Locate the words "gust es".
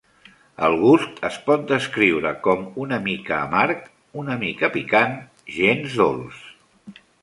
0.83-1.37